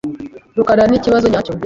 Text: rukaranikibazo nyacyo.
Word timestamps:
rukaranikibazo 0.57 1.25
nyacyo. 1.31 1.53